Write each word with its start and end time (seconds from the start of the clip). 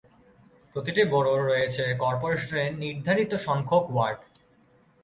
প্রতিটি 0.75 1.03
বরোয় 1.05 1.43
রয়েছে 1.43 1.83
কর্পোরেশন 1.93 2.69
নির্ধারিত 2.83 3.31
সংখ্যক 3.47 3.85
ওয়ার্ড। 3.89 4.19